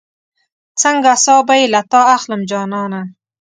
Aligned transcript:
څنګه 0.81 1.11
ساه 1.25 1.41
به 1.47 1.53
بې 1.57 1.69
له 1.73 1.81
تا 1.91 2.01
اخلم 2.15 2.41
جانانه 2.49 3.01